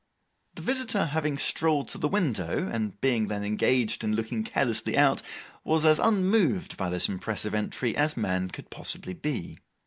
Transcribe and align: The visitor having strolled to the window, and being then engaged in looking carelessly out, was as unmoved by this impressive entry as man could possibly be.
The 0.55 0.63
visitor 0.63 1.05
having 1.05 1.37
strolled 1.37 1.87
to 1.89 1.99
the 1.99 2.07
window, 2.07 2.67
and 2.73 2.99
being 3.01 3.27
then 3.27 3.43
engaged 3.43 4.03
in 4.03 4.15
looking 4.15 4.43
carelessly 4.43 4.97
out, 4.97 5.21
was 5.63 5.85
as 5.85 5.99
unmoved 5.99 6.75
by 6.75 6.89
this 6.89 7.07
impressive 7.07 7.53
entry 7.53 7.95
as 7.95 8.17
man 8.17 8.49
could 8.49 8.71
possibly 8.71 9.13
be. 9.13 9.59